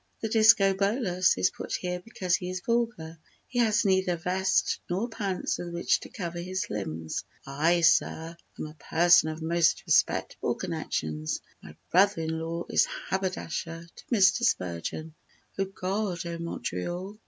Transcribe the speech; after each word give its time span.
"The 0.21 0.29
Discobolus 0.29 1.37
is 1.37 1.51
put 1.51 1.73
here 1.73 1.99
because 1.99 2.35
he 2.35 2.49
is 2.49 2.59
vulgar— 2.65 3.19
He 3.45 3.59
has 3.59 3.85
neither 3.85 4.15
vest 4.17 4.79
nor 4.89 5.07
pants 5.07 5.59
with 5.59 5.69
which 5.71 5.99
to 5.99 6.09
cover 6.09 6.39
his 6.39 6.71
limbs; 6.71 7.23
I, 7.45 7.81
Sir, 7.81 8.35
am 8.57 8.65
a 8.65 8.73
person 8.73 9.29
of 9.29 9.43
most 9.43 9.83
respectable 9.85 10.55
connections 10.55 11.39
My 11.61 11.75
brother 11.91 12.23
in 12.23 12.39
law 12.39 12.65
is 12.67 12.87
haberdasher 13.11 13.85
to 13.95 14.03
Mr. 14.11 14.41
Spurgeon." 14.43 15.13
O 15.59 15.65
God! 15.65 16.25
O 16.25 16.39
Montreal! 16.39 17.19